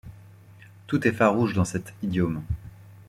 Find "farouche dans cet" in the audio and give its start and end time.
1.11-1.93